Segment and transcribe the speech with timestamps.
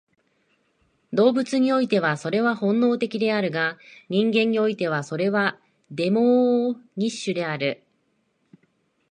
[1.13, 3.77] 動物においてはそれは本能的であるが、
[4.09, 5.59] 人間においてはそれは
[5.91, 7.83] デモーニッシュである。